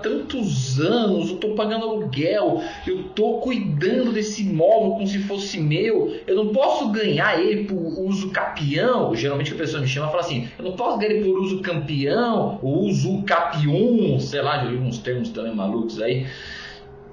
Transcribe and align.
tantos 0.00 0.80
anos, 0.80 1.28
eu 1.28 1.34
estou 1.34 1.54
pagando 1.54 1.84
aluguel, 1.84 2.62
eu 2.86 3.00
estou 3.00 3.40
cuidando 3.40 4.12
desse 4.12 4.42
imóvel 4.42 4.92
como 4.92 5.06
se 5.06 5.18
fosse 5.20 5.58
meu, 5.60 6.16
eu 6.26 6.36
não 6.36 6.48
posso 6.48 6.88
ganhar 6.90 7.40
ele 7.40 7.64
por 7.64 7.76
uso 7.76 8.30
capião. 8.30 9.14
Geralmente 9.14 9.52
a 9.52 9.56
pessoa 9.56 9.80
me 9.80 9.88
chama 9.88 10.08
e 10.08 10.10
fala 10.10 10.22
assim: 10.22 10.48
eu 10.58 10.64
não 10.64 10.72
posso 10.72 10.98
ganhar 10.98 11.12
ele 11.12 11.24
por 11.24 11.38
uso 11.38 11.60
campeão, 11.60 12.58
ou 12.62 12.84
uso 12.84 13.22
capium, 13.22 14.18
sei 14.20 14.42
lá, 14.42 14.64
já 14.64 14.70
li 14.70 14.76
uns 14.76 14.98
termos 14.98 15.30
também 15.30 15.54
malucos 15.54 16.00
aí. 16.00 16.26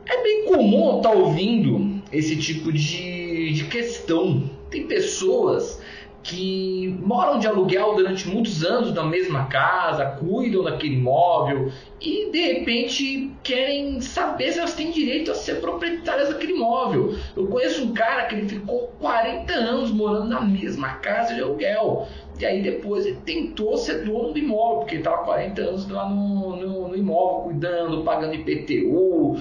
É 0.05 0.22
bem 0.22 0.45
comum 0.45 0.97
estar 0.97 1.09
tá 1.09 1.16
ouvindo 1.16 2.02
esse 2.11 2.36
tipo 2.36 2.72
de, 2.72 3.53
de 3.53 3.63
questão. 3.66 4.49
Tem 4.70 4.86
pessoas 4.86 5.81
que 6.25 6.97
moram 7.03 7.38
de 7.38 7.45
aluguel 7.45 7.93
durante 7.93 8.27
muitos 8.27 8.66
anos 8.66 8.91
na 8.91 9.03
mesma 9.03 9.45
casa, 9.45 10.17
cuidam 10.20 10.63
daquele 10.63 10.95
imóvel 10.95 11.71
e 12.02 12.31
de 12.31 12.53
repente 12.53 13.31
querem 13.43 14.02
saber 14.02 14.52
se 14.52 14.57
elas 14.57 14.73
têm 14.73 14.89
direito 14.89 15.30
a 15.30 15.35
ser 15.35 15.61
proprietárias 15.61 16.30
daquele 16.30 16.53
imóvel. 16.53 17.16
Eu 17.38 17.45
conheço 17.45 17.83
um 17.83 17.93
cara 17.93 18.25
que 18.25 18.33
ele 18.33 18.49
ficou 18.49 18.91
40 18.99 19.53
anos 19.53 19.91
morando 19.91 20.27
na 20.30 20.41
mesma 20.41 20.95
casa 20.95 21.35
de 21.35 21.41
aluguel. 21.41 22.07
E 22.39 22.45
aí 22.45 22.63
depois 22.63 23.05
ele 23.05 23.19
tentou 23.23 23.77
ser 23.77 24.03
dono 24.03 24.33
do 24.33 24.39
imóvel, 24.39 24.80
porque 24.80 24.95
ele 24.95 25.02
estava 25.02 25.23
40 25.23 25.61
anos 25.61 25.88
lá 25.88 26.09
no, 26.09 26.55
no, 26.55 26.88
no 26.88 26.97
imóvel, 26.97 27.44
cuidando, 27.44 28.03
pagando 28.03 28.33
IPTU 28.33 29.39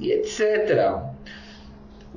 e 0.00 0.10
etc. 0.10 1.13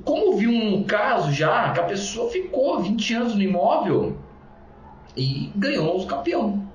Como 0.03 0.37
vi 0.37 0.47
um 0.47 0.83
caso 0.83 1.31
já 1.31 1.71
que 1.71 1.79
a 1.79 1.83
pessoa 1.83 2.31
ficou 2.31 2.79
20 2.81 3.13
anos 3.13 3.35
no 3.35 3.41
imóvel 3.41 4.17
e 5.15 5.51
ganhou 5.55 5.99
o 5.99 6.05
campeão. 6.05 6.67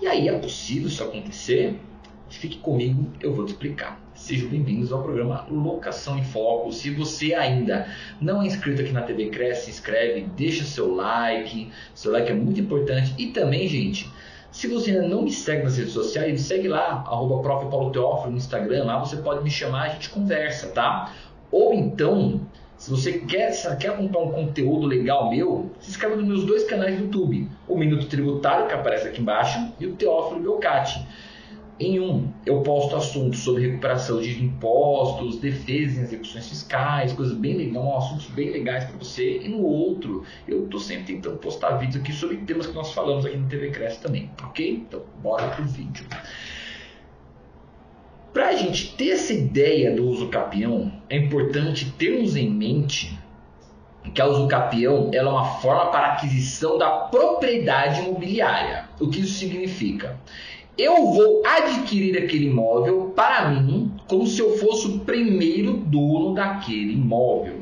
E 0.00 0.06
aí 0.06 0.28
é 0.28 0.38
possível 0.38 0.88
isso 0.88 1.02
acontecer? 1.02 1.80
Fique 2.28 2.58
comigo, 2.58 3.10
eu 3.20 3.32
vou 3.32 3.44
te 3.44 3.52
explicar. 3.52 4.00
Sejam 4.14 4.48
bem-vindos 4.48 4.92
ao 4.92 5.02
programa 5.02 5.46
Locação 5.50 6.18
em 6.18 6.24
Foco. 6.24 6.72
Se 6.72 6.90
você 6.90 7.34
ainda 7.34 7.88
não 8.20 8.42
é 8.42 8.46
inscrito 8.46 8.82
aqui 8.82 8.92
na 8.92 9.02
TV 9.02 9.30
Cresce, 9.30 9.64
se 9.64 9.70
inscreve, 9.70 10.22
deixa 10.36 10.64
seu 10.64 10.94
like. 10.94 11.70
Seu 11.94 12.12
like 12.12 12.30
é 12.30 12.34
muito 12.34 12.60
importante. 12.60 13.14
E 13.18 13.28
também, 13.28 13.66
gente, 13.66 14.10
se 14.50 14.68
você 14.68 14.90
ainda 14.90 15.08
não 15.08 15.22
me 15.22 15.32
segue 15.32 15.64
nas 15.64 15.78
redes 15.78 15.92
sociais, 15.92 16.30
me 16.30 16.38
segue 16.38 16.68
lá, 16.68 17.04
arroba 17.06 18.28
no 18.28 18.36
Instagram. 18.36 18.84
Lá 18.84 18.98
você 18.98 19.16
pode 19.16 19.42
me 19.42 19.50
chamar, 19.50 19.82
a 19.82 19.88
gente 19.88 20.10
conversa, 20.10 20.68
tá? 20.68 21.12
Ou 21.54 21.72
então, 21.72 22.40
se 22.76 22.90
você 22.90 23.12
quer, 23.12 23.52
se 23.52 23.76
quer 23.76 23.96
comprar 23.96 24.22
um 24.22 24.32
conteúdo 24.32 24.88
legal 24.88 25.30
meu, 25.30 25.70
se 25.78 25.90
inscreva 25.90 26.16
nos 26.16 26.26
meus 26.26 26.44
dois 26.44 26.64
canais 26.64 26.96
do 26.96 27.04
YouTube. 27.04 27.48
O 27.68 27.78
Minuto 27.78 28.06
Tributário, 28.06 28.66
que 28.66 28.74
aparece 28.74 29.06
aqui 29.06 29.20
embaixo, 29.20 29.72
e 29.78 29.86
o 29.86 29.92
Teófilo 29.92 30.40
Belcati. 30.40 31.06
Em 31.78 32.00
um, 32.00 32.28
eu 32.44 32.60
posto 32.62 32.96
assuntos 32.96 33.38
sobre 33.38 33.68
recuperação 33.68 34.20
de 34.20 34.44
impostos, 34.44 35.38
defesa 35.38 36.00
em 36.00 36.02
execuções 36.02 36.48
fiscais, 36.48 37.12
coisas 37.12 37.36
bem 37.36 37.56
legais, 37.56 37.86
assuntos 37.98 38.26
bem 38.30 38.50
legais 38.50 38.82
para 38.86 38.98
você. 38.98 39.38
E 39.38 39.48
no 39.48 39.62
outro, 39.62 40.24
eu 40.48 40.64
estou 40.64 40.80
sempre 40.80 41.14
tentando 41.14 41.38
postar 41.38 41.76
vídeos 41.76 42.02
aqui 42.02 42.12
sobre 42.12 42.38
temas 42.38 42.66
que 42.66 42.74
nós 42.74 42.92
falamos 42.92 43.24
aqui 43.24 43.36
no 43.36 43.48
TV 43.48 43.70
Cresce 43.70 44.00
também, 44.00 44.28
ok? 44.42 44.84
Então, 44.88 45.02
bora 45.22 45.46
pro 45.50 45.64
vídeo. 45.64 46.04
A 48.54 48.56
gente 48.56 48.94
ter 48.96 49.08
essa 49.08 49.32
ideia 49.32 49.96
do 49.96 50.06
uso 50.06 50.28
capião, 50.28 50.92
é 51.10 51.16
importante 51.16 51.92
termos 51.98 52.36
em 52.36 52.48
mente 52.48 53.18
que 54.14 54.22
a 54.22 54.28
uso 54.28 54.46
capião 54.46 55.10
é 55.12 55.20
uma 55.24 55.44
forma 55.56 55.86
para 55.86 56.12
aquisição 56.12 56.78
da 56.78 56.88
propriedade 56.88 58.02
imobiliária. 58.02 58.88
O 59.00 59.08
que 59.08 59.22
isso 59.22 59.40
significa? 59.40 60.16
Eu 60.78 61.10
vou 61.10 61.42
adquirir 61.44 62.16
aquele 62.16 62.46
imóvel 62.46 63.12
para 63.16 63.50
mim 63.50 63.90
como 64.06 64.24
se 64.24 64.40
eu 64.40 64.56
fosse 64.56 64.86
o 64.86 65.00
primeiro 65.00 65.72
dono 65.72 66.32
daquele 66.32 66.92
imóvel. 66.92 67.56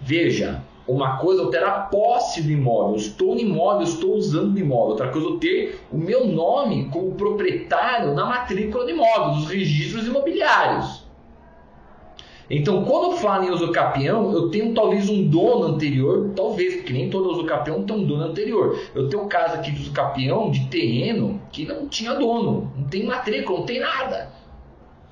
Veja, 0.00 0.62
uma 0.88 1.18
coisa 1.18 1.42
é 1.42 1.44
eu 1.44 1.50
ter 1.50 1.62
a 1.62 1.72
posse 1.72 2.42
do 2.42 2.50
imóvel, 2.50 2.92
eu 2.92 2.96
estou 2.96 3.34
no 3.34 3.40
imóvel, 3.40 3.80
eu 3.82 3.92
estou 3.92 4.14
usando 4.14 4.54
o 4.54 4.58
imóvel. 4.58 4.90
Outra 4.90 5.08
coisa 5.08 5.28
é 5.28 5.30
eu 5.30 5.38
ter 5.38 5.80
o 5.92 5.98
meu 5.98 6.26
nome 6.26 6.88
como 6.90 7.12
proprietário 7.12 8.14
na 8.14 8.24
matrícula 8.24 8.84
do 8.84 8.90
imóvel, 8.90 9.34
dos 9.34 9.48
registros 9.48 10.06
imobiliários. 10.06 11.06
Então, 12.50 12.82
quando 12.82 13.12
eu 13.12 13.18
falo 13.18 13.44
em 13.44 13.50
usucapião, 13.50 14.32
eu 14.32 14.48
tenho 14.48 14.72
talvez 14.72 15.10
um 15.10 15.28
dono 15.28 15.74
anterior, 15.74 16.30
talvez, 16.34 16.76
porque 16.76 16.94
nem 16.94 17.10
todo 17.10 17.30
usucapião 17.30 17.82
tem 17.82 17.94
um 17.94 18.04
dono 18.04 18.24
anterior. 18.24 18.78
Eu 18.94 19.06
tenho 19.10 19.24
um 19.24 19.28
caso 19.28 19.56
aqui 19.56 19.70
de 19.70 19.82
usucapião 19.82 20.50
de 20.50 20.66
terreno 20.68 21.38
que 21.52 21.66
não 21.66 21.86
tinha 21.86 22.14
dono, 22.14 22.72
não 22.74 22.84
tem 22.84 23.04
matrícula, 23.04 23.58
não 23.58 23.66
tem 23.66 23.80
nada. 23.80 24.32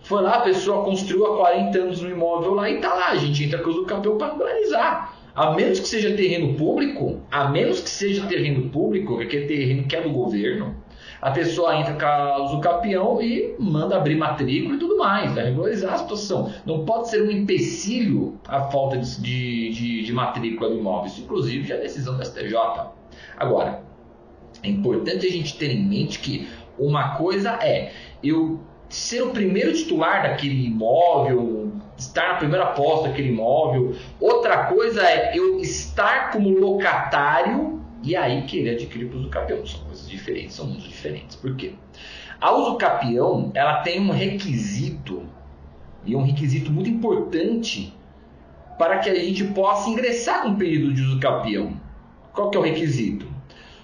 Foi 0.00 0.22
lá, 0.22 0.37
a 0.37 0.41
pessoa 0.41 0.82
construiu 0.82 1.26
há 1.26 1.37
40 1.37 1.78
anos 1.78 2.00
no 2.00 2.08
imóvel 2.08 2.54
lá 2.54 2.70
e 2.70 2.81
tá 2.81 2.94
lá, 2.94 3.08
a 3.08 3.16
gente 3.16 3.44
entra 3.44 3.58
com 3.58 3.69
o 3.69 3.72
usucapião 3.72 4.16
para 4.16 4.32
regularizar. 4.32 5.14
A 5.37 5.51
menos 5.51 5.79
que 5.81 5.87
seja 5.87 6.17
terreno 6.17 6.55
público, 6.55 7.21
a 7.31 7.49
menos 7.51 7.81
que 7.81 7.91
seja 7.91 8.27
terreno 8.27 8.71
público, 8.71 9.21
aquele 9.21 9.47
terreno 9.47 9.87
que 9.87 9.95
é 9.95 10.01
do 10.01 10.09
governo, 10.09 10.75
a 11.21 11.31
pessoa 11.31 11.77
entra 11.77 11.93
com 11.95 12.57
o 12.57 12.61
capião 12.61 13.21
e 13.21 13.55
manda 13.59 13.97
abrir 13.97 14.17
matrícula 14.17 14.77
e 14.77 14.79
tudo 14.79 14.97
mais, 14.97 15.35
vai 15.35 15.45
regularizar 15.45 15.93
a 15.93 15.99
situação. 15.99 16.51
Não 16.65 16.87
pode 16.87 17.11
ser 17.11 17.23
um 17.23 17.31
empecilho 17.31 18.41
a 18.49 18.63
falta 18.63 18.97
de, 18.97 19.71
de, 19.71 20.05
de 20.05 20.13
matrícula 20.15 20.71
do 20.71 20.79
imóvel. 20.79 21.07
Isso, 21.07 21.21
inclusive, 21.21 21.69
já 21.69 21.75
é 21.75 21.81
decisão 21.81 22.17
do 22.17 22.25
STJ. 22.25 22.55
Agora, 23.37 23.83
é 24.63 24.69
importante 24.69 25.27
a 25.27 25.31
gente 25.31 25.59
ter 25.59 25.71
em 25.71 25.85
mente 25.85 26.19
que 26.19 26.49
uma 26.79 27.17
coisa 27.17 27.59
é 27.63 27.93
eu 28.23 28.59
ser 28.89 29.23
o 29.23 29.31
primeiro 29.31 29.73
titular 29.73 30.23
daquele 30.23 30.67
imóvel, 30.67 31.66
estar 31.97 32.29
na 32.29 32.34
primeira 32.34 32.67
posse 32.67 33.09
daquele 33.09 33.29
imóvel. 33.29 33.95
Outra 34.21 34.65
coisa 34.67 35.03
é 35.03 35.37
eu 35.37 35.61
estar 35.61 36.31
como 36.31 36.49
locatário 36.51 37.81
e 38.03 38.15
aí 38.15 38.43
querer 38.43 38.71
adquirir 38.71 39.09
para 39.09 39.17
o 39.17 39.21
usucapião. 39.21 39.67
São 39.67 39.81
coisas 39.81 40.09
diferentes, 40.09 40.56
são 40.56 40.67
mundos 40.67 40.85
diferentes. 40.85 41.37
Por 41.37 41.56
quê? 41.56 41.75
A 42.41 42.53
usucapião, 42.53 43.51
ela 43.55 43.81
tem 43.81 44.01
um 44.01 44.11
requisito, 44.11 45.23
e 46.06 46.15
um 46.15 46.23
requisito 46.23 46.71
muito 46.71 46.89
importante 46.89 47.93
para 48.79 48.99
que 48.99 49.11
a 49.11 49.15
gente 49.15 49.43
possa 49.45 49.91
ingressar 49.91 50.43
com 50.43 50.51
o 50.51 50.56
período 50.56 50.95
de 50.95 51.03
usucapião. 51.03 51.73
Qual 52.33 52.51
que 52.51 52.56
é 52.56 52.61
o 52.61 52.62
requisito? 52.62 53.27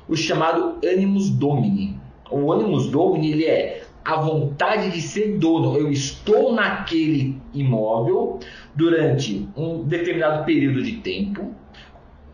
O 0.09 0.15
chamado 0.15 0.78
animus 0.87 1.31
domini. 1.31 1.99
O 2.31 2.53
animus 2.53 2.89
domini 2.91 3.33
ele 3.33 3.45
é 3.47 3.81
a 4.05 4.17
vontade 4.17 4.91
de 4.91 5.01
ser 5.01 5.39
dono. 5.39 5.77
Eu 5.77 5.91
estou 5.91 6.53
naquele 6.53 7.41
imóvel 7.55 8.41
durante 8.75 9.49
um 9.57 9.85
determinado 9.85 10.45
período 10.45 10.83
de 10.83 10.97
tempo, 10.99 11.55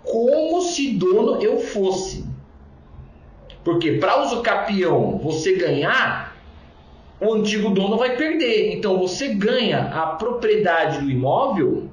como 0.02 0.62
se 0.62 0.92
dono 0.94 1.42
eu 1.42 1.58
fosse. 1.58 2.24
Porque 3.62 3.92
para 3.92 4.22
uso 4.22 4.42
capião 4.42 5.18
você 5.18 5.56
ganhar, 5.56 6.36
o 7.20 7.34
antigo 7.34 7.70
dono 7.70 7.96
vai 7.96 8.16
perder. 8.16 8.74
Então 8.74 8.98
você 8.98 9.34
ganha 9.34 9.88
a 9.88 10.06
propriedade 10.06 11.00
do 11.00 11.10
imóvel 11.10 11.87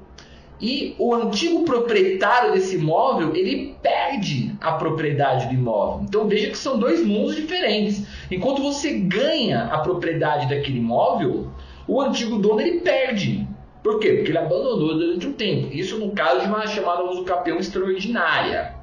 e 0.60 0.94
o 0.98 1.14
antigo 1.14 1.64
proprietário 1.64 2.52
desse 2.52 2.76
imóvel 2.76 3.34
ele 3.34 3.76
perde 3.82 4.54
a 4.60 4.72
propriedade 4.72 5.46
do 5.48 5.54
imóvel. 5.54 6.04
Então 6.08 6.26
veja 6.26 6.50
que 6.50 6.56
são 6.56 6.78
dois 6.78 7.04
mundos 7.04 7.36
diferentes. 7.36 8.06
Enquanto 8.30 8.62
você 8.62 8.92
ganha 8.92 9.64
a 9.64 9.78
propriedade 9.78 10.48
daquele 10.48 10.78
imóvel, 10.78 11.50
o 11.86 12.00
antigo 12.00 12.38
dono 12.38 12.60
ele 12.60 12.80
perde. 12.80 13.46
Por 13.82 14.00
quê? 14.00 14.14
Porque 14.14 14.30
ele 14.30 14.38
abandonou 14.38 14.94
durante 14.94 15.26
um 15.26 15.32
tempo. 15.32 15.72
Isso 15.72 15.98
no 15.98 16.10
caso 16.12 16.40
de 16.40 16.46
uma 16.46 16.66
chamada 16.66 17.04
usucapião 17.04 17.58
extraordinária. 17.58 18.75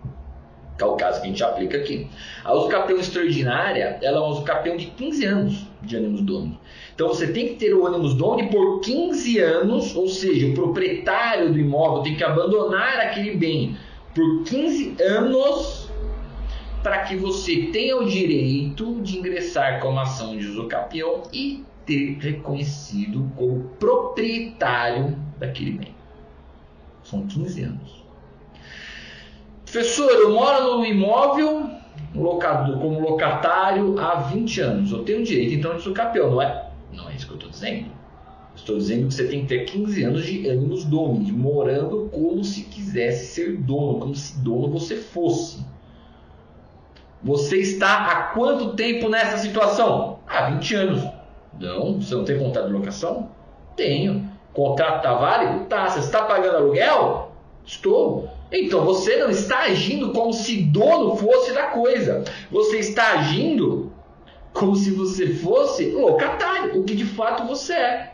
Que 0.78 0.84
é 0.84 0.88
o 0.88 0.96
caso 0.96 1.22
que 1.22 1.28
a 1.28 1.30
gente 1.30 1.44
aplica 1.44 1.78
aqui. 1.78 2.08
A 2.44 2.54
usucapião 2.54 3.00
extraordinária 3.00 4.00
ela 4.02 4.18
é 4.18 4.20
uma 4.20 4.30
usucapião 4.30 4.75
de 4.75 4.88
15 4.88 5.25
anos 5.25 5.68
de 5.81 5.96
ânimos 5.96 6.22
dono. 6.22 6.60
Então 6.96 7.08
você 7.08 7.28
tem 7.28 7.50
que 7.50 7.56
ter 7.56 7.74
o 7.74 7.86
ânimos 7.86 8.16
dono 8.16 8.48
por 8.50 8.80
15 8.81 9.40
anos, 9.40 9.96
ou 9.96 10.08
seja, 10.08 10.48
o 10.48 10.54
proprietário 10.54 11.52
do 11.52 11.60
imóvel 11.60 12.04
tem 12.04 12.16
que 12.16 12.24
abandonar 12.24 13.00
aquele 13.00 13.36
bem 13.36 13.78
por 14.14 14.44
15 14.44 14.96
anos 15.02 15.90
para 16.84 17.00
que 17.04 17.16
você 17.16 17.70
tenha 17.72 17.98
o 17.98 18.06
direito 18.06 19.02
de 19.02 19.18
ingressar 19.18 19.80
com 19.80 19.90
uma 19.90 20.02
ação 20.04 20.38
de 20.38 20.46
usucapião 20.46 21.24
e 21.31 21.64
ter 21.86 22.18
reconhecido 22.20 23.31
como 23.36 23.64
proprietário 23.80 25.18
daquele 25.40 25.72
bem. 25.72 25.96
São 27.04 27.25
15 27.25 27.62
anos. 27.64 28.02
Professor, 29.74 30.12
eu 30.12 30.31
moro 30.31 30.78
no 30.78 30.86
imóvel 30.86 31.68
locado, 32.14 32.78
como 32.78 33.00
locatário 33.00 34.00
há 34.00 34.18
20 34.18 34.62
anos. 34.62 34.92
Eu 34.92 35.04
tenho 35.04 35.24
direito 35.24 35.56
então 35.56 35.72
de 35.72 35.78
usucapião, 35.78 36.30
não 36.30 36.40
é? 36.40 36.70
Não 36.94 37.10
é 37.10 37.16
isso 37.16 37.25
que 37.25 37.31
eu 37.31 37.38
estou 37.38 37.50
dizendo. 37.50 37.88
Estou 38.56 38.78
dizendo 38.78 39.08
que 39.08 39.16
você 39.16 39.28
tem 39.28 39.42
que 39.42 39.48
ter 39.48 39.66
15 39.66 40.04
anos 40.04 40.25
de 40.25 40.48
ânimos 40.48 40.86
domini, 40.86 41.31
morando 41.31 42.08
como 42.14 42.44
se 42.44 42.66
quisesse 42.66 43.34
ser 43.34 43.58
dono, 43.58 44.00
como 44.00 44.14
se 44.14 44.38
dono 44.42 44.70
você 44.70 44.96
fosse. 44.96 45.66
Você 47.24 47.58
está 47.58 48.12
há 48.12 48.16
quanto 48.28 48.75
tempo 48.75 49.10
nessa 49.10 49.38
situação? 49.38 50.20
Ah, 50.28 50.52
20 50.52 50.75
anos. 50.75 51.04
Não, 51.60 52.00
você 52.00 52.14
não 52.14 52.24
tem 52.24 52.38
contrato 52.38 52.68
de 52.68 52.74
locação? 52.74 53.31
Tenho. 53.75 54.30
Contrato 54.54 54.98
está 54.98 55.16
válido? 55.16 55.66
Tá. 55.66 55.90
Você 55.90 55.98
está 55.98 56.25
pagando 56.25 56.58
aluguel? 56.58 57.31
Estou. 57.66 58.30
Então 58.53 58.85
você 58.85 59.17
não 59.17 59.31
está 59.31 59.61
agindo 59.61 60.11
como 60.11 60.31
se 60.31 60.61
dono 60.61 61.15
fosse 61.15 61.51
da 61.53 61.63
coisa. 61.67 62.23
Você 62.51 62.77
está 62.77 63.13
agindo 63.13 63.91
como 64.53 64.75
se 64.75 64.91
você 64.91 65.33
fosse 65.33 65.89
locatário, 65.89 66.79
o 66.79 66.83
que 66.83 66.94
de 66.94 67.03
fato 67.03 67.47
você 67.47 67.73
é. 67.73 68.13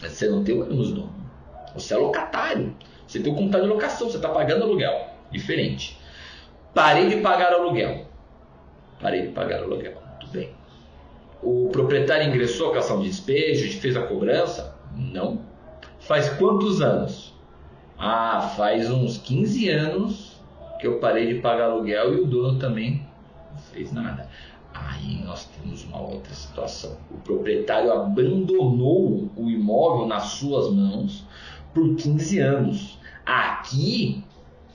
Você 0.00 0.28
não 0.28 0.44
tem 0.44 0.54
o 0.54 0.62
ônibus 0.62 0.92
dono. 0.92 1.12
Você 1.74 1.94
é 1.94 1.96
locatário. 1.96 2.72
Você 3.04 3.18
tem 3.18 3.32
o 3.32 3.36
contrato 3.36 3.64
de 3.64 3.68
locação, 3.68 4.08
você 4.08 4.16
está 4.16 4.28
pagando 4.28 4.62
aluguel. 4.62 5.08
Diferente. 5.32 5.98
Parei 6.72 7.08
de 7.08 7.16
pagar 7.16 7.52
aluguel. 7.52 8.06
Parei 9.00 9.22
de 9.22 9.28
pagar 9.28 9.62
aluguel. 9.62 9.94
Tudo 10.20 10.32
bem. 10.32 10.50
O 11.42 11.68
proprietário 11.72 12.28
ingressou 12.28 12.72
a 12.72 12.78
ação 12.78 13.00
de 13.00 13.08
despejo, 13.08 13.80
fez 13.80 13.96
a 13.96 14.02
cobrança? 14.02 14.76
Não. 14.96 15.40
Faz 15.98 16.28
quantos 16.30 16.80
anos? 16.80 17.34
Ah, 18.04 18.52
faz 18.56 18.90
uns 18.90 19.16
15 19.16 19.68
anos 19.68 20.42
que 20.80 20.88
eu 20.88 20.98
parei 20.98 21.32
de 21.32 21.40
pagar 21.40 21.66
aluguel 21.66 22.12
e 22.12 22.20
o 22.22 22.26
dono 22.26 22.58
também 22.58 23.00
não 23.52 23.58
fez 23.72 23.92
nada. 23.92 24.28
Aí 24.74 25.22
nós 25.24 25.44
temos 25.44 25.84
uma 25.84 26.00
outra 26.00 26.34
situação. 26.34 26.96
O 27.12 27.18
proprietário 27.18 27.92
abandonou 27.92 29.30
o 29.36 29.48
imóvel 29.48 30.08
nas 30.08 30.24
suas 30.24 30.74
mãos 30.74 31.24
por 31.72 31.94
15 31.94 32.40
anos. 32.40 32.98
Aqui 33.24 34.24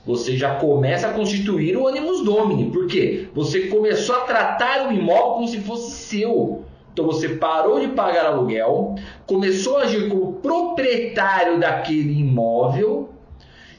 você 0.06 0.34
já 0.34 0.54
começa 0.54 1.08
a 1.08 1.12
constituir 1.12 1.76
o 1.76 1.86
animus 1.86 2.24
domini. 2.24 2.70
Por 2.70 2.86
quê? 2.86 3.28
Você 3.34 3.66
começou 3.66 4.16
a 4.16 4.20
tratar 4.20 4.88
o 4.88 4.92
imóvel 4.92 5.32
como 5.34 5.48
se 5.48 5.60
fosse 5.60 5.90
seu. 5.90 6.64
Então 6.94 7.04
você 7.04 7.28
parou 7.28 7.78
de 7.78 7.88
pagar 7.88 8.24
aluguel, 8.24 8.94
começou 9.26 9.76
a 9.76 9.82
agir 9.82 10.08
como 10.08 10.32
proprietário 10.36 11.60
daquele 11.60 12.18
imóvel 12.20 13.17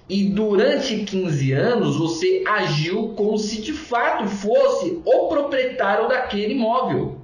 e 0.09 0.25
durante 0.25 1.03
15 1.03 1.53
anos 1.53 1.97
você 1.97 2.43
agiu 2.47 3.09
como 3.09 3.37
se 3.37 3.61
de 3.61 3.73
fato 3.73 4.27
fosse 4.27 4.99
o 5.05 5.27
proprietário 5.27 6.07
daquele 6.07 6.55
imóvel, 6.55 7.19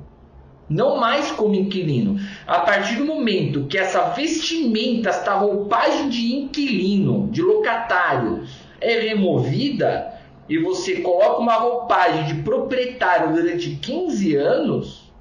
não 0.69 0.97
mais 0.97 1.31
como 1.31 1.55
inquilino. 1.55 2.19
A 2.45 2.59
partir 2.59 2.97
do 2.97 3.05
momento 3.05 3.65
que 3.65 3.77
essa 3.77 4.09
vestimenta, 4.09 5.09
esta 5.09 5.33
roupagem 5.33 6.09
de 6.09 6.35
inquilino, 6.35 7.27
de 7.31 7.41
locatário, 7.41 8.43
é 8.79 8.99
removida 8.99 10.13
e 10.47 10.59
você 10.59 10.97
coloca 10.97 11.39
uma 11.39 11.55
roupagem 11.55 12.25
de 12.25 12.43
proprietário 12.43 13.33
durante 13.33 13.77
15 13.77 14.35
anos, 14.35 15.11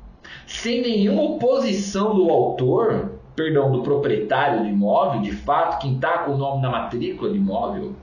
sem 0.46 0.82
nenhuma 0.82 1.22
oposição 1.22 2.14
do 2.14 2.28
autor, 2.28 3.13
perdão, 3.34 3.70
do 3.72 3.82
proprietário 3.82 4.60
do 4.60 4.68
imóvel, 4.68 5.20
de 5.20 5.32
fato, 5.32 5.80
quem 5.80 5.94
está 5.94 6.18
com 6.18 6.32
o 6.32 6.36
nome 6.36 6.62
na 6.62 6.70
matrícula 6.70 7.30
do 7.30 7.36
imóvel, 7.36 7.94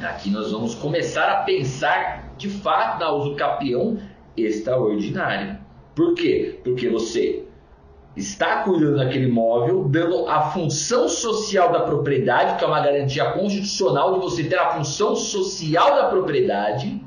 aqui 0.00 0.30
nós 0.30 0.50
vamos 0.52 0.74
começar 0.74 1.30
a 1.30 1.42
pensar 1.42 2.32
de 2.36 2.50
fato 2.50 3.00
na 3.00 3.10
usucapião 3.10 3.98
extraordinária. 4.36 5.60
Por 5.94 6.14
quê? 6.14 6.60
Porque 6.62 6.88
você 6.88 7.46
está 8.16 8.62
cuidando 8.62 8.96
daquele 8.96 9.26
imóvel, 9.26 9.84
dando 9.84 10.26
a 10.28 10.50
função 10.50 11.08
social 11.08 11.70
da 11.70 11.80
propriedade, 11.80 12.58
que 12.58 12.64
é 12.64 12.66
uma 12.66 12.80
garantia 12.80 13.32
constitucional 13.32 14.14
de 14.14 14.20
você 14.20 14.44
ter 14.44 14.58
a 14.58 14.70
função 14.70 15.14
social 15.14 15.94
da 15.94 16.08
propriedade, 16.08 17.00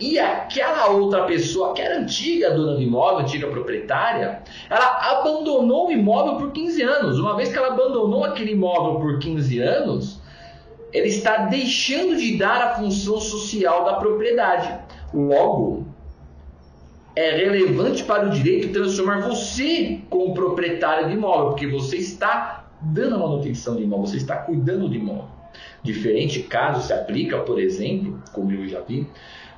e 0.00 0.18
aquela 0.18 0.88
outra 0.88 1.24
pessoa, 1.24 1.74
que 1.74 1.82
era 1.82 1.98
antiga 1.98 2.50
dona 2.50 2.74
do 2.74 2.82
imóvel, 2.82 3.18
antiga 3.18 3.46
proprietária, 3.48 4.42
ela 4.70 5.10
abandonou 5.10 5.88
o 5.88 5.92
imóvel 5.92 6.36
por 6.36 6.52
15 6.52 6.82
anos. 6.82 7.18
Uma 7.18 7.36
vez 7.36 7.52
que 7.52 7.58
ela 7.58 7.68
abandonou 7.68 8.24
aquele 8.24 8.52
imóvel 8.52 8.98
por 8.98 9.18
15 9.18 9.58
anos, 9.60 10.20
ele 10.90 11.08
está 11.08 11.44
deixando 11.46 12.16
de 12.16 12.38
dar 12.38 12.62
a 12.62 12.74
função 12.76 13.20
social 13.20 13.84
da 13.84 13.94
propriedade. 13.94 14.74
Logo, 15.12 15.86
é 17.14 17.36
relevante 17.36 18.02
para 18.04 18.26
o 18.26 18.30
direito 18.30 18.72
transformar 18.72 19.20
você 19.20 20.00
como 20.08 20.32
proprietário 20.32 21.08
de 21.08 21.14
imóvel, 21.14 21.48
porque 21.48 21.66
você 21.66 21.96
está 21.98 22.70
dando 22.80 23.16
a 23.16 23.18
manutenção 23.18 23.76
de 23.76 23.82
imóvel, 23.82 24.06
você 24.06 24.16
está 24.16 24.36
cuidando 24.36 24.88
de 24.88 24.96
imóvel. 24.96 25.28
Diferente 25.82 26.42
caso 26.42 26.86
se 26.86 26.92
aplica, 26.92 27.38
por 27.38 27.58
exemplo, 27.60 28.22
como 28.32 28.52
eu 28.52 28.66
já 28.66 28.80
vi, 28.80 29.06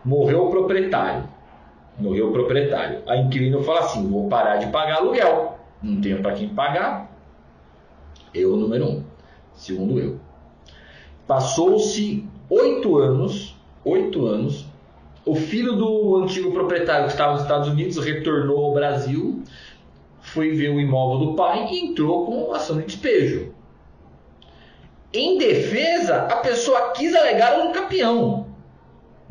morreu 0.04 0.46
o 0.46 0.50
proprietário. 0.50 1.28
Morreu 1.99 2.31
o 2.31 2.32
proprietário. 2.32 3.02
A 3.06 3.16
inquilino 3.16 3.62
fala 3.62 3.81
assim: 3.81 4.08
vou 4.08 4.28
parar 4.28 4.56
de 4.56 4.66
pagar 4.66 4.96
aluguel. 4.96 5.58
Não 5.82 6.00
tenho 6.00 6.22
para 6.22 6.32
quem 6.32 6.49
pagar. 6.49 7.10
Eu, 8.34 8.56
número 8.56 8.87
um. 8.87 9.04
Segundo 9.54 9.99
eu. 9.99 10.19
Passou-se 11.26 12.26
oito 12.49 12.99
anos, 12.99 13.56
oito 13.84 14.26
anos, 14.26 14.66
o 15.25 15.34
filho 15.34 15.76
do 15.76 16.16
antigo 16.16 16.52
proprietário 16.52 17.06
que 17.06 17.12
estava 17.12 17.32
nos 17.32 17.43
Estados 17.43 17.69
Unidos 17.69 17.96
retornou 17.99 18.66
ao 18.66 18.75
Brasil, 18.75 19.43
foi 20.20 20.52
ver 20.52 20.70
o 20.70 20.81
imóvel 20.81 21.26
do 21.26 21.34
pai 21.34 21.69
e 21.70 21.87
entrou 21.87 22.26
com 22.26 22.52
ação 22.52 22.78
de 22.78 22.87
despejo. 22.87 23.52
Em 25.12 25.37
defesa, 25.37 26.22
a 26.22 26.37
pessoa 26.37 26.93
quis 26.93 27.14
alegar 27.14 27.60
um 27.60 27.72
campeão. 27.72 28.46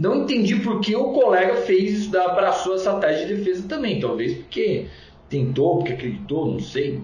Não 0.02 0.24
entendi 0.24 0.56
por 0.56 0.82
que 0.82 0.96
o 0.96 1.14
colega 1.14 1.58
fez 1.58 2.12
abraçou 2.16 2.74
essa 2.74 2.96
tese 2.96 3.28
de 3.28 3.36
defesa 3.36 3.68
também. 3.68 4.00
Talvez 4.00 4.34
porque 4.34 4.88
tentou, 5.30 5.78
porque 5.78 5.94
acreditou, 5.94 6.48
não 6.48 6.60
sei. 6.60 7.04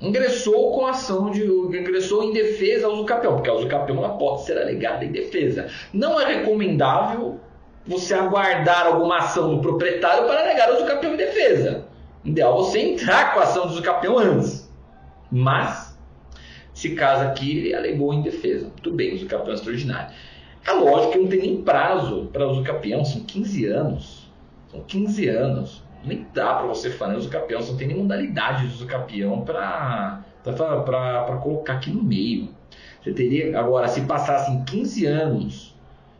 Ingressou 0.00 0.72
com 0.72 0.86
ação 0.86 1.30
de. 1.30 1.44
ingressou 1.44 2.24
em 2.24 2.32
defesa 2.32 2.86
ao 2.86 2.94
usucapião, 2.94 3.34
porque 3.34 3.50
a 3.50 3.54
usucapião 3.54 3.98
ela 3.98 4.16
pode 4.16 4.44
ser 4.44 4.56
alegada 4.56 5.04
em 5.04 5.12
defesa. 5.12 5.68
Não 5.92 6.18
é 6.18 6.36
recomendável 6.36 7.38
você 7.86 8.14
aguardar 8.14 8.86
alguma 8.86 9.18
ação 9.18 9.54
do 9.54 9.60
proprietário 9.60 10.26
para 10.26 10.40
alegar 10.40 10.70
o 10.70 10.76
usucapião 10.76 11.12
em 11.12 11.18
defesa. 11.18 11.84
Ideal 12.24 12.56
você 12.56 12.78
entrar 12.78 13.34
com 13.34 13.40
a 13.40 13.42
ação 13.42 13.66
do 13.66 13.72
usucapião 13.74 14.18
antes. 14.18 14.72
Mas, 15.30 15.94
se 16.72 16.94
caso 16.94 17.24
aqui, 17.24 17.58
ele 17.58 17.74
alegou 17.74 18.14
em 18.14 18.22
defesa. 18.22 18.68
Muito 18.68 18.90
bem, 18.90 19.12
usucapião 19.12 19.52
é 19.52 19.54
extraordinário. 19.54 20.14
É 20.66 20.72
lógico 20.72 21.12
que 21.12 21.18
não 21.18 21.28
tem 21.28 21.40
nem 21.40 21.62
prazo 21.62 22.30
para 22.32 22.48
usucapião, 22.48 23.04
são 23.04 23.20
15 23.20 23.66
anos. 23.66 24.30
São 24.70 24.80
15 24.80 25.28
anos. 25.28 25.82
Nem 26.02 26.26
dá 26.32 26.54
para 26.54 26.66
você 26.66 26.90
fazer 26.90 27.16
usucapião, 27.16 27.60
você 27.60 27.70
não 27.70 27.78
tem 27.78 27.88
nem 27.88 27.96
modalidade 27.98 28.66
de 28.66 28.74
usucapião 28.74 29.42
para 29.42 30.24
colocar 31.42 31.74
aqui 31.74 31.90
no 31.90 32.02
meio. 32.02 32.48
Você 33.02 33.12
teria, 33.12 33.58
agora, 33.58 33.88
se 33.88 34.00
passassem 34.02 34.64
15 34.64 35.06
anos 35.06 35.74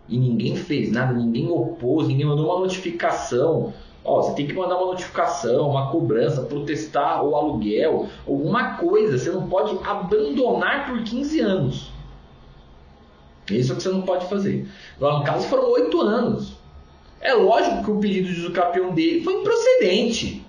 e 0.08 0.18
ninguém 0.18 0.56
fez 0.56 0.92
nada, 0.92 1.14
ninguém 1.14 1.48
opôs, 1.50 2.06
ninguém 2.08 2.26
mandou 2.26 2.46
uma 2.46 2.60
notificação. 2.60 3.72
Ó, 4.04 4.20
você 4.20 4.34
tem 4.34 4.46
que 4.46 4.52
mandar 4.52 4.76
uma 4.76 4.88
notificação, 4.88 5.70
uma 5.70 5.90
cobrança, 5.90 6.42
protestar 6.42 7.24
o 7.24 7.34
aluguel, 7.34 8.08
alguma 8.28 8.74
coisa. 8.74 9.16
Você 9.16 9.30
não 9.30 9.48
pode 9.48 9.78
abandonar 9.82 10.86
por 10.86 11.02
15 11.02 11.40
anos. 11.40 11.93
Isso 13.50 13.72
é 13.72 13.74
o 13.74 13.76
que 13.76 13.82
você 13.82 13.88
não 13.90 14.02
pode 14.02 14.28
fazer. 14.28 14.66
No 14.98 15.22
caso, 15.22 15.48
foram 15.48 15.70
oito 15.72 16.00
anos. 16.00 16.54
É 17.20 17.32
lógico 17.34 17.84
que 17.84 17.90
o 17.90 17.98
pedido 17.98 18.32
de 18.32 18.40
usucapião 18.40 18.92
dele 18.92 19.22
foi 19.22 19.34
improcedente. 19.34 20.44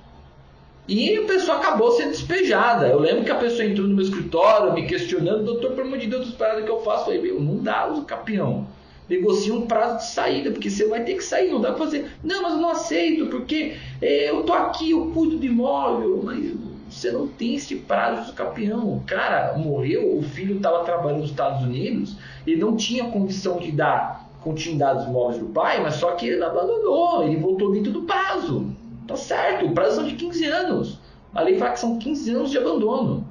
E 0.88 1.18
a 1.18 1.24
pessoa 1.24 1.58
acabou 1.58 1.92
sendo 1.94 2.12
despejada. 2.12 2.88
Eu 2.88 3.00
lembro 3.00 3.24
que 3.24 3.32
a 3.32 3.36
pessoa 3.36 3.66
entrou 3.66 3.88
no 3.88 3.96
meu 3.96 4.06
escritório 4.06 4.74
me 4.74 4.86
questionando, 4.86 5.44
doutor, 5.44 5.72
pelo 5.72 5.88
amor 5.88 5.98
de 5.98 6.08
Deus, 6.08 6.28
as 6.28 6.34
paradas 6.34 6.64
que 6.64 6.70
eu 6.70 6.82
faço. 6.82 7.02
Eu 7.02 7.06
falei, 7.06 7.22
meu, 7.22 7.42
não 7.42 7.58
dá 7.58 7.88
usucapião. 7.88 8.68
Negocia 9.10 9.54
um 9.54 9.68
prazo 9.68 9.98
de 9.98 10.12
saída, 10.12 10.52
porque 10.52 10.70
você 10.70 10.88
vai 10.88 11.04
ter 11.04 11.16
que 11.16 11.24
sair, 11.24 11.52
não 11.52 11.62
dá 11.62 11.70
pra 11.72 11.86
fazer. 11.86 12.12
Não, 12.24 12.42
mas 12.42 12.54
eu 12.54 12.60
não 12.60 12.70
aceito, 12.70 13.28
porque 13.28 13.75
é, 14.02 14.30
eu 14.30 14.44
tô 14.44 14.54
aqui, 14.54 14.92
eu 14.92 15.12
cuido 15.12 15.38
do 15.38 15.46
imóvel, 15.46 16.22
mas 16.24 16.54
você 16.96 17.12
não 17.12 17.28
tem 17.28 17.56
esse 17.56 17.75
prazo 17.75 18.28
de 18.28 18.38
campeão. 18.38 18.94
O 18.94 19.02
cara 19.06 19.58
morreu, 19.58 20.18
o 20.18 20.24
filho 20.24 20.56
estava 20.56 20.86
trabalhando 20.86 21.22
nos 21.22 21.30
Estados 21.30 21.62
Unidos 21.62 22.16
e 22.48 22.56
não 22.56 22.78
tinha 22.78 23.10
condição 23.12 23.58
de 23.58 23.72
dar 23.72 24.30
continuidade 24.42 25.00
aos 25.00 25.08
imóveis 25.08 25.40
do 25.40 25.48
pai, 25.48 25.82
mas 25.82 25.96
só 25.96 26.12
que 26.12 26.28
ele 26.28 26.44
abandonou, 26.44 27.24
ele 27.24 27.36
voltou 27.36 27.74
dentro 27.74 27.92
do 27.92 28.04
prazo. 28.04 28.72
Tá 29.06 29.18
certo, 29.18 29.66
o 29.66 29.74
prazo 29.74 29.96
são 29.96 30.06
de 30.06 30.16
15 30.16 30.46
anos. 30.46 31.00
A 31.34 31.42
lei 31.42 31.58
fala 31.58 31.72
que 31.72 31.80
são 31.80 32.00
15 32.00 32.32
anos 32.32 32.52
de 32.52 32.58
abandono. 32.58 33.28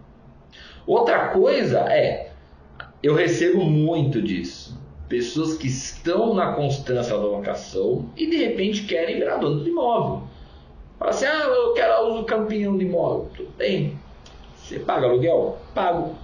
Outra 0.87 1.29
coisa 1.29 1.81
é, 1.91 2.33
eu 3.03 3.15
recebo 3.15 3.65
muito 3.65 4.21
disso. 4.21 4.79
Pessoas 5.09 5.57
que 5.57 5.69
estão 5.69 6.35
na 6.35 6.53
constância 6.53 7.17
da 7.17 7.25
locação 7.25 8.11
e 8.15 8.27
de 8.27 8.37
repente 8.37 8.85
querem 8.85 9.17
virar 9.17 9.39
dono 9.39 9.61
do 9.61 9.69
imóvel. 9.69 10.25
Fala 11.05 11.17
assim, 11.17 11.27
ah, 11.27 11.43
eu 11.43 11.75
quero 11.75 12.15
uso 12.15 12.25
campeão 12.25 12.79
de 12.79 12.87
imóvel. 12.87 13.31
Tudo 13.37 13.51
bem. 13.59 13.99
Você 14.57 14.79
paga 14.79 15.07
aluguel? 15.07 15.59
Pago. 15.75 16.15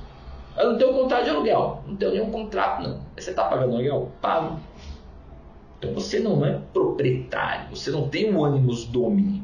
Eu 0.56 0.72
não 0.72 0.78
tenho 0.78 0.94
contrato 0.94 1.24
de 1.24 1.30
aluguel. 1.30 1.84
Não 1.86 1.96
tenho 1.96 2.12
nenhum 2.12 2.30
contrato, 2.30 2.82
não. 2.82 3.02
Você 3.14 3.28
está 3.28 3.44
pagando 3.44 3.74
aluguel? 3.74 4.10
Pago. 4.22 4.58
Então 5.78 5.92
você 5.92 6.18
não 6.18 6.46
é 6.46 6.58
proprietário, 6.72 7.76
você 7.76 7.90
não 7.90 8.08
tem 8.08 8.34
o 8.34 8.42
ânimos 8.42 8.86
domini. 8.86 9.42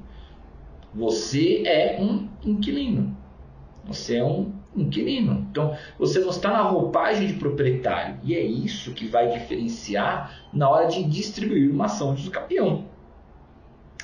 Você 0.94 1.64
é 1.66 1.98
um 2.00 2.26
inquilino. 2.42 3.14
Você 3.84 4.16
é 4.16 4.24
um 4.24 4.54
inquilino. 4.74 5.46
Então, 5.50 5.76
você 5.98 6.18
não 6.18 6.30
está 6.30 6.50
na 6.50 6.62
roupagem 6.62 7.26
de 7.26 7.34
proprietário. 7.34 8.16
E 8.24 8.34
é 8.34 8.40
isso 8.42 8.92
que 8.92 9.06
vai 9.06 9.28
diferenciar 9.28 10.48
na 10.50 10.66
hora 10.70 10.86
de 10.86 11.04
distribuir 11.04 11.70
uma 11.70 11.84
ação 11.84 12.14
de 12.14 12.22
usucapião. 12.22 12.95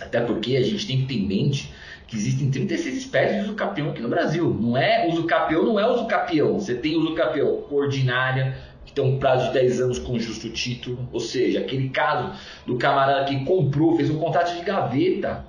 Até 0.03 0.21
porque 0.21 0.57
a 0.57 0.63
gente 0.63 0.87
tem 0.87 1.01
que 1.03 1.07
ter 1.07 1.15
em 1.15 1.27
mente 1.27 1.73
que 2.07 2.17
existem 2.17 2.51
36 2.51 2.99
espécies 2.99 3.37
de 3.37 3.43
usucapião 3.45 3.91
aqui 3.91 4.03
no 4.03 4.09
Brasil. 4.09 4.55
Não 4.61 4.77
é 4.77 5.09
usucapião, 5.09 5.65
não 5.65 5.81
é 5.81 5.91
usucapião. 5.91 6.61
Você 6.61 6.75
tem 6.75 6.97
usucapião 6.97 7.65
ordinária, 7.71 8.57
que 8.85 8.93
tem 8.93 9.05
um 9.05 9.19
prazo 9.19 9.47
de 9.47 9.55
10 9.55 9.81
anos 9.81 9.99
com 9.99 10.19
justo 10.19 10.51
título, 10.51 11.09
ou 11.11 11.21
seja, 11.21 11.61
aquele 11.61 11.89
caso 11.89 12.39
do 12.67 12.77
camarada 12.77 13.25
que 13.25 13.45
comprou, 13.45 13.97
fez 13.97 14.11
um 14.11 14.19
contrato 14.19 14.55
de 14.55 14.63
gaveta 14.63 15.47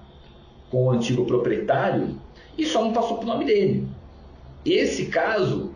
com 0.69 0.85
o 0.85 0.91
antigo 0.91 1.25
proprietário 1.25 2.17
e 2.57 2.65
só 2.65 2.83
não 2.83 2.93
passou 2.93 3.17
para 3.17 3.25
o 3.25 3.29
nome 3.29 3.45
dele. 3.45 3.87
Esse 4.65 5.07
caso, 5.07 5.72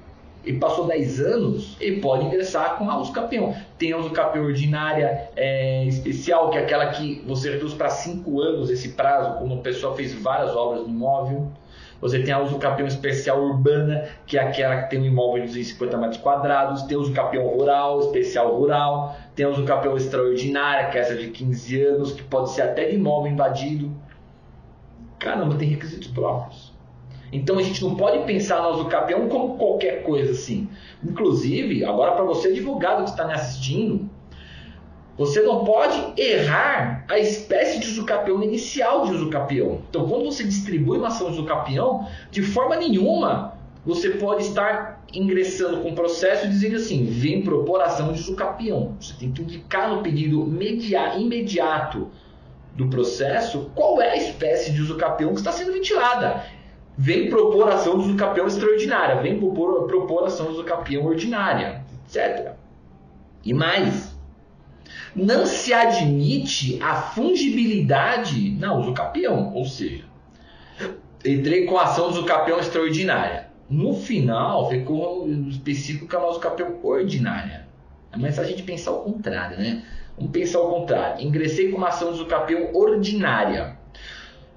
ele 0.47 0.59
passou 0.59 0.87
10 0.87 1.19
anos, 1.19 1.75
ele 1.77 1.99
pode 1.99 2.25
ingressar 2.25 2.77
com 2.77 2.89
a 2.89 2.97
uso 2.97 3.11
campeão. 3.11 3.53
Tem 3.77 3.91
a 3.91 3.97
uso 3.97 4.11
campeão 4.11 4.45
ordinária 4.45 5.29
é, 5.35 5.83
especial, 5.83 6.49
que 6.49 6.57
é 6.57 6.61
aquela 6.61 6.87
que 6.87 7.21
você 7.27 7.51
reduz 7.51 7.73
para 7.73 7.89
5 7.89 8.39
anos 8.39 8.69
esse 8.69 8.89
prazo, 8.89 9.39
quando 9.39 9.55
a 9.55 9.57
pessoa 9.57 9.93
fez 9.93 10.13
várias 10.13 10.55
obras 10.55 10.83
no 10.83 10.89
imóvel. 10.89 11.51
Você 11.99 12.19
tem 12.19 12.33
a 12.33 12.39
uso 12.39 12.57
campeão 12.59 12.87
especial 12.87 13.43
urbana, 13.43 14.07
que 14.25 14.37
é 14.37 14.41
aquela 14.41 14.83
que 14.83 14.91
tem 14.91 15.01
um 15.01 15.05
imóvel 15.05 15.41
de 15.41 15.47
250 15.47 15.97
metros 15.97 16.21
quadrados. 16.21 16.83
Tem 16.83 16.95
a 16.95 16.99
uso 17.01 17.11
campeão 17.11 17.45
rural, 17.45 17.99
especial 17.99 18.55
rural. 18.55 19.17
Tem 19.35 19.45
a 19.45 19.49
uso 19.49 19.65
campeão 19.65 19.97
extraordinária, 19.97 20.89
que 20.89 20.97
é 20.97 21.01
essa 21.01 21.15
de 21.15 21.29
15 21.29 21.81
anos, 21.81 22.11
que 22.13 22.23
pode 22.23 22.51
ser 22.51 22.61
até 22.61 22.85
de 22.85 22.95
imóvel 22.95 23.33
invadido. 23.33 23.91
Caramba, 25.19 25.55
tem 25.55 25.67
requisitos 25.67 26.07
próprios. 26.07 26.66
Então 27.31 27.57
a 27.57 27.63
gente 27.63 27.84
não 27.84 27.96
pode 27.96 28.24
pensar 28.25 28.62
no 28.62 28.69
usucapião 28.69 29.27
como 29.27 29.57
qualquer 29.57 30.03
coisa 30.03 30.31
assim. 30.31 30.69
Inclusive, 31.03 31.84
agora 31.84 32.13
para 32.13 32.24
você 32.24 32.50
advogado 32.50 33.03
que 33.03 33.10
está 33.10 33.25
me 33.25 33.34
assistindo, 33.34 34.10
você 35.17 35.41
não 35.41 35.65
pode 35.65 36.22
errar 36.22 37.03
a 37.10 37.17
espécie 37.17 37.79
de 37.79 37.88
usucapião 37.88 38.43
inicial 38.43 39.05
de 39.05 39.13
usucapião. 39.13 39.81
Então, 39.89 40.07
quando 40.07 40.25
você 40.25 40.43
distribui 40.43 41.00
uma 41.00 41.07
ação 41.07 41.31
de 41.31 41.39
usucapião, 41.39 42.07
de 42.29 42.43
forma 42.43 42.75
nenhuma 42.75 43.57
você 43.84 44.12
pode 44.12 44.43
estar 44.43 45.01
ingressando 45.13 45.81
com 45.81 45.91
o 45.91 45.96
processo 45.96 46.46
e 46.46 46.50
dizendo 46.50 46.75
assim: 46.75 47.05
vem 47.05 47.41
propor 47.41 47.81
ação 47.81 48.12
de 48.12 48.19
usucapião. 48.19 48.96
Você 49.00 49.13
tem 49.17 49.31
que 49.31 49.41
indicar 49.41 49.89
no 49.89 50.03
pedido 50.03 50.48
imediato 51.17 52.10
do 52.75 52.88
processo 52.89 53.72
qual 53.74 54.00
é 54.00 54.12
a 54.12 54.17
espécie 54.17 54.72
de 54.72 54.81
usucapião 54.81 55.31
que 55.31 55.39
está 55.39 55.51
sendo 55.51 55.74
ventilada 55.74 56.43
vem 56.97 57.29
propor 57.29 57.69
ação 57.69 57.97
do 57.97 58.15
campeão 58.15 58.47
extraordinária, 58.47 59.21
vem 59.21 59.37
propor, 59.37 59.85
propor 59.85 60.25
ação 60.25 60.51
do 60.51 60.63
campeão 60.63 61.05
ordinária, 61.05 61.83
etc. 62.05 62.53
E 63.45 63.53
mais, 63.53 64.17
não 65.15 65.45
se 65.45 65.73
admite 65.73 66.81
a 66.81 66.95
fungibilidade 66.95 68.51
na 68.51 68.73
usucapião, 68.73 69.53
ou 69.53 69.65
seja, 69.65 70.05
entrei 71.23 71.65
com 71.65 71.77
a 71.77 71.83
ação 71.83 72.11
do 72.11 72.25
campeão 72.25 72.59
extraordinária. 72.59 73.47
No 73.69 73.93
final, 73.93 74.69
ficou 74.69 75.29
específico 75.49 76.07
que 76.07 76.15
é 76.15 76.19
a 76.19 76.27
usucapião 76.27 76.79
ordinária. 76.81 77.67
Mas 78.15 78.39
a 78.39 78.43
gente 78.43 78.63
pensar 78.63 78.91
o 78.91 79.03
contrário, 79.03 79.57
né? 79.57 79.83
Vamos 80.17 80.31
pensar 80.31 80.61
o 80.61 80.69
contrário. 80.69 81.25
Ingressei 81.25 81.69
com 81.69 81.77
uma 81.77 81.89
ação 81.89 82.13
do 82.13 82.25
campeão 82.25 82.73
ordinária. 82.73 83.77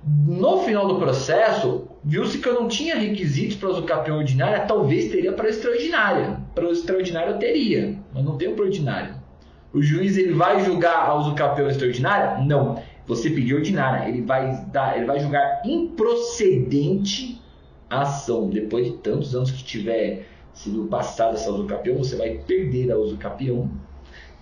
No 0.05 0.63
final 0.63 0.87
do 0.87 0.99
processo, 0.99 1.90
viu-se 2.03 2.39
que 2.39 2.49
eu 2.49 2.55
não 2.55 2.69
tinha 2.69 2.97
requisitos 2.97 3.57
para 3.57 3.71
o 3.71 3.83
campeão 3.83 4.19
ordinária, 4.19 4.61
talvez 4.61 5.11
teria 5.11 5.33
para 5.33 5.49
extraordinária. 5.49 6.41
Para 6.55 6.67
o 6.67 6.73
extraordinário 6.73 7.35
eu 7.35 7.39
teria, 7.39 7.99
mas 8.13 8.25
não 8.25 8.37
tenho 8.37 8.55
para 8.55 8.63
o 8.63 8.67
ordinário. 8.67 9.15
O 9.73 9.83
juiz 9.83 10.17
ele 10.17 10.33
vai 10.33 10.65
julgar 10.65 11.07
a 11.07 11.15
uso 11.15 11.35
campeão 11.35 11.69
extraordinária? 11.69 12.43
Não. 12.45 12.83
Você 13.07 13.31
pediu 13.31 13.59
ordinária, 13.59 14.09
ele 14.09 14.23
vai 14.23 14.65
dar, 14.73 14.97
ele 14.97 15.07
vai 15.07 15.21
julgar 15.21 15.63
improcedente 15.65 17.41
a 17.89 18.03
ação. 18.03 18.49
Depois 18.49 18.87
de 18.87 18.99
tantos 18.99 19.35
anos 19.35 19.51
que 19.51 19.63
tiver 19.63 20.27
sido 20.53 20.85
passada 20.85 21.35
essa 21.35 21.51
uso 21.51 21.67
campeão, 21.67 21.99
você 21.99 22.17
vai 22.17 22.39
perder 22.47 22.91
a 22.91 22.97
uso 22.97 23.17
campeão 23.17 23.71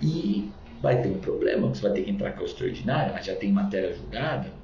e 0.01 0.51
vai 0.81 1.03
ter 1.03 1.09
um 1.09 1.19
problema, 1.19 1.69
você 1.69 1.83
vai 1.83 1.93
ter 1.93 2.03
que 2.03 2.11
entrar 2.11 2.33
com 2.33 2.43
a 2.43 2.45
extraordinária, 2.45 3.13
mas 3.13 3.27
já 3.27 3.35
tem 3.35 3.53
matéria 3.53 3.93
julgada 3.93 4.58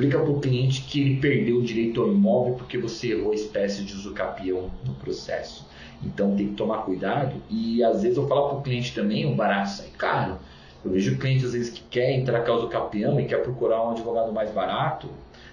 Explica 0.00 0.18
para 0.18 0.30
o 0.30 0.40
cliente 0.40 0.80
que 0.80 0.98
ele 0.98 1.20
perdeu 1.20 1.58
o 1.58 1.62
direito 1.62 2.00
ao 2.00 2.08
imóvel 2.08 2.54
porque 2.54 2.78
você 2.78 3.08
errou 3.08 3.32
a 3.32 3.34
espécie 3.34 3.82
de 3.82 3.92
usucapião 3.92 4.70
no 4.82 4.94
processo. 4.94 5.66
Então 6.02 6.34
tem 6.34 6.48
que 6.48 6.54
tomar 6.54 6.78
cuidado 6.84 7.34
e 7.50 7.84
às 7.84 8.00
vezes 8.00 8.16
eu 8.16 8.26
falo 8.26 8.48
para 8.48 8.58
o 8.60 8.62
cliente 8.62 8.94
também, 8.94 9.30
o 9.30 9.34
barato 9.34 9.68
sai 9.68 9.88
caro. 9.98 10.38
Eu 10.82 10.90
vejo 10.90 11.18
clientes 11.18 11.44
às 11.44 11.52
vezes 11.52 11.68
que 11.68 11.82
quer 11.90 12.12
entrar 12.12 12.40
com 12.40 12.50
a 12.50 12.56
usucapião 12.56 13.20
e 13.20 13.26
quer 13.26 13.42
procurar 13.42 13.86
um 13.86 13.90
advogado 13.90 14.32
mais 14.32 14.50
barato. 14.50 15.06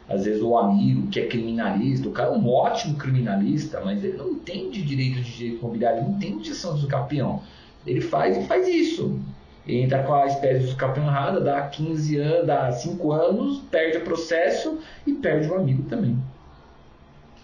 Às 0.08 0.24
vezes 0.24 0.42
o 0.42 0.58
amigo 0.58 1.08
que 1.08 1.20
é 1.20 1.28
criminalista, 1.28 2.08
o 2.08 2.14
cara 2.14 2.34
é 2.34 2.38
um 2.38 2.50
ótimo 2.50 2.96
criminalista, 2.96 3.82
mas 3.84 4.02
ele 4.02 4.16
não 4.16 4.32
entende 4.32 4.82
direito 4.82 5.20
de 5.20 5.30
direito 5.30 5.60
imobiliário, 5.60 6.04
não 6.04 6.12
entende 6.12 6.48
gestão 6.48 6.72
do 6.72 6.78
usucapião. 6.78 7.42
Ele 7.86 8.00
faz 8.00 8.38
e 8.38 8.48
faz 8.48 8.66
isso 8.66 9.20
entra 9.68 10.04
com 10.04 10.14
a 10.14 10.26
espécie 10.26 10.74
de 10.74 11.00
errada, 11.00 11.42
dá 11.42 11.62
15 11.62 12.18
anos, 12.18 12.48
dá 12.48 12.72
5 12.72 13.12
anos, 13.12 13.60
perde 13.70 13.98
o 13.98 14.02
processo 14.02 14.80
e 15.06 15.14
perde 15.14 15.50
o 15.50 15.56
amigo 15.56 15.84
também. 15.84 16.18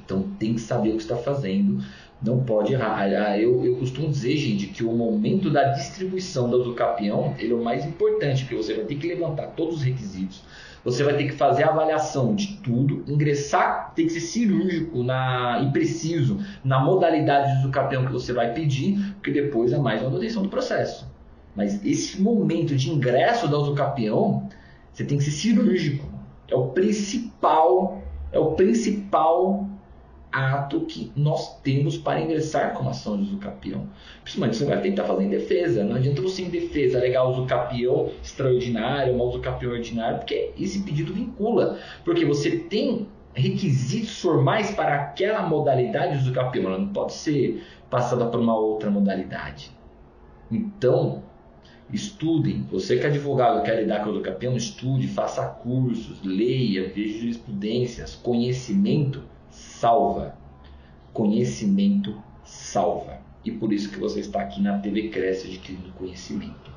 Então 0.04 0.24
tem 0.40 0.54
que 0.54 0.62
saber 0.62 0.90
o 0.90 0.98
que 0.98 1.02
está 1.02 1.16
fazendo, 1.16 1.84
não 2.22 2.44
pode 2.44 2.74
errar. 2.74 3.02
Ah, 3.02 3.38
eu, 3.38 3.66
eu 3.66 3.76
costumo 3.78 4.10
dizer, 4.10 4.36
gente, 4.38 4.68
que 4.68 4.84
o 4.84 4.92
momento 4.92 5.50
da 5.50 5.74
distribuição 5.74 6.50
do 6.50 6.62
usucapião 6.62 7.36
ele 7.38 7.52
é 7.52 7.56
o 7.56 7.64
mais 7.64 7.86
importante, 7.86 8.44
porque 8.44 8.56
você 8.56 8.74
vai 8.74 8.86
ter 8.86 8.96
que 8.96 9.08
levantar 9.08 9.48
todos 9.48 9.78
os 9.78 9.84
requisitos, 9.84 10.42
você 10.84 11.04
vai 11.04 11.16
ter 11.16 11.26
que 11.26 11.34
fazer 11.34 11.64
a 11.64 11.70
avaliação 11.70 12.36
de 12.36 12.58
tudo, 12.58 13.04
ingressar, 13.08 13.94
tem 13.96 14.06
que 14.06 14.14
ser 14.14 14.20
cirúrgico 14.20 15.02
na, 15.02 15.62
e 15.64 15.72
preciso 15.72 16.40
na 16.64 16.80
modalidade 16.80 17.54
de 17.54 17.60
usucapião 17.60 18.06
que 18.06 18.12
você 18.12 18.34
vai 18.34 18.54
pedir, 18.54 19.00
porque 19.14 19.32
depois 19.32 19.72
é 19.72 19.78
mais 19.78 20.02
uma 20.02 20.10
manutenção 20.10 20.44
do 20.44 20.50
processo. 20.50 21.13
Mas 21.56 21.84
esse 21.86 22.22
momento 22.22 22.76
de 22.76 22.90
ingresso 22.90 23.48
da 23.48 23.58
usucapião, 23.58 24.48
você 24.92 25.04
tem 25.04 25.18
que 25.18 25.24
ser 25.24 25.32
cirúrgico. 25.32 26.08
É 26.48 26.56
o 26.56 26.68
principal, 26.68 28.02
é 28.32 28.40
o 28.40 28.52
principal 28.52 29.68
ato 30.32 30.82
que 30.82 31.12
nós 31.16 31.62
temos 31.62 31.96
para 31.96 32.20
ingressar 32.20 32.74
com 32.74 32.82
uma 32.82 32.92
ação 32.92 33.16
de 33.16 33.24
usucapião. 33.24 33.88
Principalmente 34.24 34.58
você 34.58 34.66
vai 34.66 34.82
tentar 34.82 35.04
fazer 35.04 35.24
em 35.24 35.30
defesa. 35.30 35.84
Não 35.84 35.96
adianta 35.96 36.22
você 36.24 36.42
em 36.42 36.50
defesa 36.50 36.98
alegar 36.98 37.26
usucapião 37.26 38.10
extraordinário, 38.24 39.14
uma 39.14 39.24
usucapião 39.26 39.72
ordinária, 39.72 40.18
porque 40.18 40.52
esse 40.58 40.82
pedido 40.82 41.14
vincula. 41.14 41.78
Porque 42.04 42.26
você 42.26 42.58
tem 42.58 43.08
requisitos 43.36 44.20
formais 44.20 44.72
para 44.72 44.96
aquela 44.96 45.44
modalidade 45.44 46.14
de 46.14 46.24
usucapião. 46.24 46.66
Ela 46.66 46.80
não 46.80 46.90
pode 46.90 47.14
ser 47.14 47.64
passada 47.90 48.26
por 48.26 48.40
uma 48.40 48.58
outra 48.58 48.90
modalidade. 48.90 49.72
Então, 50.52 51.22
Estudem. 51.92 52.66
Você 52.72 52.98
que 52.98 53.06
é 53.06 53.10
advogado 53.10 53.64
quer 53.64 53.82
lidar 53.82 54.04
com 54.04 54.10
o 54.12 54.22
campeão, 54.22 54.56
estude, 54.56 55.08
faça 55.08 55.46
cursos, 55.46 56.22
leia, 56.24 56.92
veja 56.94 57.20
jurisprudências. 57.20 58.16
Conhecimento 58.16 59.24
salva. 59.50 60.36
Conhecimento 61.14 62.16
salva. 62.44 63.20
E 63.46 63.52
por 63.52 63.74
isso 63.74 63.90
que 63.90 64.00
você 64.00 64.22
está 64.22 64.42
aqui 64.42 64.62
na 64.62 64.80
TV 64.80 65.10
Cresce 65.10 65.48
adquirindo 65.48 65.92
conhecimento. 65.94 66.72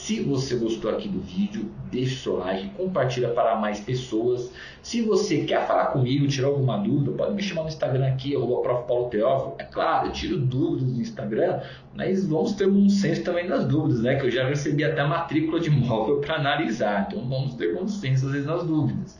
Se 0.00 0.18
você 0.18 0.56
gostou 0.56 0.90
aqui 0.90 1.08
do 1.08 1.20
vídeo, 1.20 1.70
deixe 1.92 2.16
seu 2.16 2.38
like, 2.38 2.70
compartilha 2.70 3.28
para 3.28 3.54
mais 3.56 3.80
pessoas. 3.80 4.50
Se 4.82 5.02
você 5.02 5.44
quer 5.44 5.66
falar 5.66 5.88
comigo, 5.88 6.26
tirar 6.26 6.48
alguma 6.48 6.78
dúvida, 6.78 7.12
pode 7.12 7.34
me 7.34 7.42
chamar 7.42 7.64
no 7.64 7.68
Instagram 7.68 8.06
aqui, 8.06 8.34
arroba 8.34 8.82
Paulo 8.82 9.10
Teófilo. 9.10 9.56
É 9.58 9.64
claro, 9.64 10.08
eu 10.08 10.12
tiro 10.12 10.38
dúvidas 10.38 10.90
no 10.90 11.02
Instagram, 11.02 11.60
mas 11.94 12.26
vamos 12.26 12.54
ter 12.54 12.66
um 12.66 12.88
senso 12.88 13.22
também 13.22 13.46
das 13.46 13.66
dúvidas, 13.66 14.00
né? 14.00 14.14
Que 14.18 14.26
eu 14.26 14.30
já 14.30 14.48
recebi 14.48 14.82
até 14.84 15.04
matrícula 15.04 15.60
de 15.60 15.68
imóvel 15.68 16.16
para 16.20 16.36
analisar. 16.36 17.06
Então 17.06 17.22
vamos 17.28 17.54
ter 17.54 17.74
bom 17.74 17.86
senso 17.86 18.24
às 18.24 18.32
vezes 18.32 18.46
nas 18.46 18.64
dúvidas. 18.64 19.18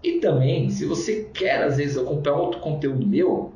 E 0.00 0.20
também, 0.20 0.70
se 0.70 0.86
você 0.86 1.28
quer 1.34 1.64
às 1.64 1.76
vezes 1.76 1.98
acompanhar 1.98 2.36
outro 2.36 2.60
conteúdo 2.60 3.04
meu, 3.04 3.52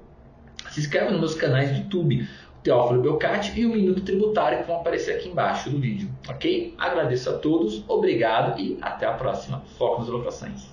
se 0.71 0.81
inscreve 0.81 1.13
nos 1.13 1.21
meus 1.21 1.35
canais 1.37 1.73
de 1.73 1.83
YouTube. 1.83 2.29
Teófilo 2.65 3.03
Belcati 3.03 3.61
e 3.61 3.67
o 3.67 3.69
Minuto 3.69 4.01
Tributário 4.01 4.59
que 4.59 4.65
vão 4.65 4.81
aparecer 4.81 5.17
aqui 5.17 5.29
embaixo 5.29 5.69
do 5.69 5.79
vídeo, 5.79 6.09
ok? 6.27 6.75
Agradeço 6.79 7.29
a 7.29 7.35
todos, 7.35 7.85
obrigado 7.87 8.59
e 8.59 8.79
até 8.81 9.05
a 9.05 9.13
próxima. 9.13 9.63
Foco 9.77 10.01
nas 10.01 10.09
locações. 10.09 10.73